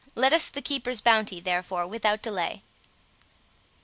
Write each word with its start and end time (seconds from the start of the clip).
Let 0.15 0.33
us 0.33 0.45
see 0.45 0.51
the 0.51 0.63
keeper's 0.63 0.99
bounty, 0.99 1.39
therefore, 1.39 1.85
without 1.85 2.23
delay." 2.23 2.63